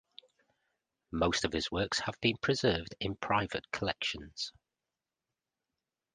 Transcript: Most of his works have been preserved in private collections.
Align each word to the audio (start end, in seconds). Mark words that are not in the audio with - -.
Most 1.11 1.45
of 1.45 1.53
his 1.53 1.69
works 1.69 1.99
have 1.99 2.19
been 2.21 2.35
preserved 2.37 2.95
in 2.99 3.17
private 3.17 3.69
collections. 3.71 4.51